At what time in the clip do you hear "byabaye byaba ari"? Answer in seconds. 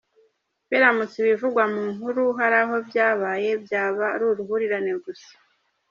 2.87-4.23